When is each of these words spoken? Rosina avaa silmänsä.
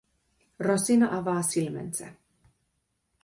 Rosina 0.59 1.09
avaa 1.17 1.41
silmänsä. 1.43 2.07